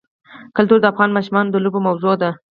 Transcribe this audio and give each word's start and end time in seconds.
کلتور 0.55 0.79
د 0.81 0.85
افغان 0.93 1.09
ماشومانو 1.13 1.51
د 1.51 1.55
لوبو 1.63 1.79
موضوع 1.87 2.13
ده. 2.21 2.31